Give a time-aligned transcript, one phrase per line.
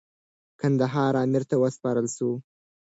[0.59, 2.29] کندهار امیر ته وسپارل سو.